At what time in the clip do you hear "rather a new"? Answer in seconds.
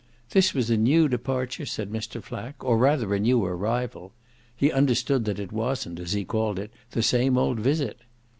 2.75-3.45